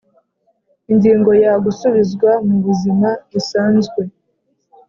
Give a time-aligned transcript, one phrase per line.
[0.91, 4.01] Ingingo ya gusubizwa mu buzima busanzwe